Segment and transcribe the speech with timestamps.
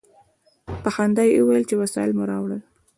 [0.83, 2.61] په خندا یې وویل چې وسایل مو راوړل.